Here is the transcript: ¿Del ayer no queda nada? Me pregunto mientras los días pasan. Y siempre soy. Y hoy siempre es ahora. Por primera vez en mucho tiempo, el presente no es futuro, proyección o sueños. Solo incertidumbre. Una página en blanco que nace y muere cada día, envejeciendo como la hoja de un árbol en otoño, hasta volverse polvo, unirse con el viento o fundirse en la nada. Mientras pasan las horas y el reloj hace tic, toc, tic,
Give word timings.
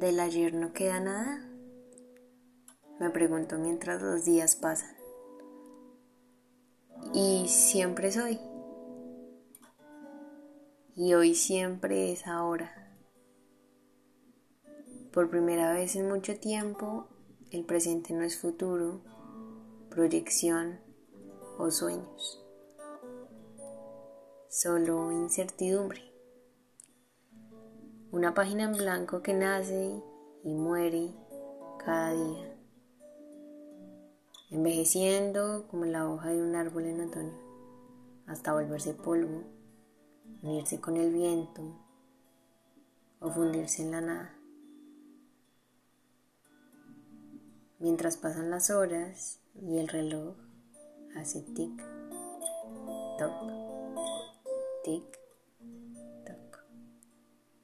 ¿Del 0.00 0.18
ayer 0.18 0.54
no 0.54 0.72
queda 0.72 0.98
nada? 0.98 1.46
Me 2.98 3.10
pregunto 3.10 3.58
mientras 3.58 4.00
los 4.00 4.24
días 4.24 4.56
pasan. 4.56 4.96
Y 7.12 7.46
siempre 7.48 8.10
soy. 8.10 8.40
Y 10.96 11.12
hoy 11.12 11.34
siempre 11.34 12.12
es 12.12 12.26
ahora. 12.26 12.96
Por 15.12 15.28
primera 15.28 15.74
vez 15.74 15.94
en 15.96 16.08
mucho 16.08 16.40
tiempo, 16.40 17.08
el 17.50 17.66
presente 17.66 18.14
no 18.14 18.22
es 18.22 18.40
futuro, 18.40 19.02
proyección 19.90 20.80
o 21.58 21.70
sueños. 21.70 22.42
Solo 24.48 25.12
incertidumbre. 25.12 26.09
Una 28.12 28.34
página 28.34 28.64
en 28.64 28.72
blanco 28.72 29.22
que 29.22 29.32
nace 29.34 30.02
y 30.42 30.52
muere 30.52 31.14
cada 31.78 32.12
día, 32.12 32.56
envejeciendo 34.50 35.68
como 35.68 35.84
la 35.84 36.10
hoja 36.10 36.30
de 36.30 36.42
un 36.42 36.56
árbol 36.56 36.86
en 36.86 37.02
otoño, 37.02 37.38
hasta 38.26 38.52
volverse 38.52 38.94
polvo, 38.94 39.44
unirse 40.42 40.80
con 40.80 40.96
el 40.96 41.12
viento 41.12 41.62
o 43.20 43.30
fundirse 43.30 43.84
en 43.84 43.92
la 43.92 44.00
nada. 44.00 44.36
Mientras 47.78 48.16
pasan 48.16 48.50
las 48.50 48.70
horas 48.70 49.38
y 49.54 49.78
el 49.78 49.86
reloj 49.86 50.34
hace 51.14 51.42
tic, 51.42 51.80
toc, 53.18 53.32
tic, 54.82 55.19